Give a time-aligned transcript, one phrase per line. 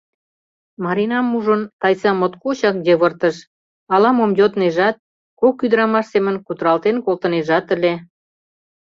[0.83, 3.35] Маринам ужын, Тайса моткочак йывыртыш,
[3.93, 4.95] ала-мом йоднежат,
[5.39, 7.93] кок ӱдырамаш семын кутыралтен колтынежат ыле.